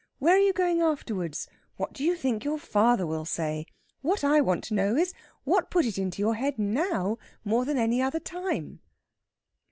"Where 0.17 0.33
are 0.35 0.39
you 0.39 0.51
going 0.51 0.81
afterwards?" 0.81 1.47
"What 1.75 1.93
do 1.93 2.03
you 2.03 2.15
think 2.15 2.43
your 2.43 2.57
father 2.57 3.05
will 3.05 3.23
say?" 3.23 3.67
"What 4.01 4.23
I 4.23 4.41
want 4.41 4.63
to 4.63 4.73
know 4.73 4.95
is, 4.95 5.13
what 5.43 5.69
put 5.69 5.85
it 5.85 5.99
into 5.99 6.23
your 6.23 6.33
head 6.33 6.57
now, 6.57 7.19
more 7.45 7.65
than 7.65 7.77
any 7.77 8.01
other 8.01 8.19
time?" 8.19 8.79